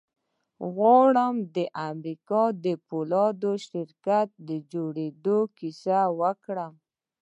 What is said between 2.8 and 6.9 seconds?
پولادو شرکت د جوړېدو کيسه وکړم.